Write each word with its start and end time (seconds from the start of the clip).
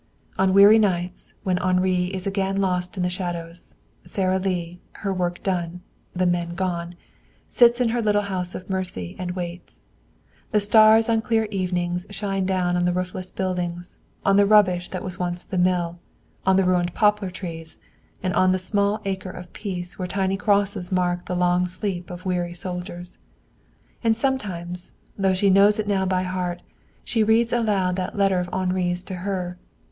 On 0.39 0.51
weary 0.55 0.79
nights, 0.79 1.35
when 1.43 1.59
Henri 1.59 2.05
is 2.05 2.25
again 2.25 2.57
lost 2.59 2.97
in 2.97 3.03
the 3.03 3.07
shadows, 3.11 3.75
Sara 4.03 4.39
Lee, 4.39 4.79
her 4.93 5.13
work 5.13 5.43
done, 5.43 5.81
the 6.15 6.25
men 6.25 6.55
gone, 6.55 6.95
sits 7.47 7.79
in 7.79 7.89
her 7.89 8.01
little 8.01 8.23
house 8.23 8.55
of 8.55 8.67
mercy 8.67 9.15
and 9.19 9.35
waits. 9.35 9.83
The 10.49 10.59
stars 10.59 11.07
on 11.07 11.21
clear 11.21 11.45
evenings 11.51 12.07
shine 12.09 12.47
down 12.47 12.75
on 12.75 12.85
the 12.85 12.91
roofless 12.93 13.29
buildings, 13.29 13.99
on 14.25 14.37
the 14.37 14.45
rubbish 14.47 14.89
that 14.89 15.03
was 15.03 15.19
once 15.19 15.43
the 15.43 15.59
mill, 15.59 15.99
on 16.47 16.55
the 16.55 16.65
ruined 16.65 16.95
poplar 16.95 17.29
trees, 17.29 17.77
and 18.23 18.33
on 18.33 18.53
the 18.53 18.57
small 18.57 19.01
acre 19.05 19.29
of 19.29 19.53
peace 19.53 19.99
where 19.99 20.07
tiny 20.07 20.35
crosses 20.35 20.91
mark 20.91 21.27
the 21.27 21.35
long 21.35 21.67
sleep 21.67 22.09
of 22.09 22.25
weary 22.25 22.55
soldiers. 22.55 23.19
And 24.03 24.17
sometimes, 24.17 24.93
though 25.15 25.35
she 25.35 25.51
knows 25.51 25.77
it 25.77 25.87
now 25.87 26.07
by 26.07 26.23
heart, 26.23 26.63
she 27.03 27.21
reads 27.23 27.53
aloud 27.53 27.97
that 27.97 28.17
letter 28.17 28.39
of 28.39 28.49
Henri's 28.51 29.03
to 29.03 29.17
her. 29.17 29.59